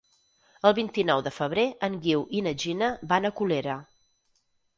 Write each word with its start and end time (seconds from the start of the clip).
El 0.69 0.71
vint-i-nou 0.77 1.21
de 1.27 1.33
febrer 1.35 1.65
en 1.89 1.99
Guiu 2.07 2.25
i 2.41 2.41
na 2.47 2.55
Gina 2.65 2.89
van 3.13 3.29
a 3.29 3.33
Colera. 3.43 3.79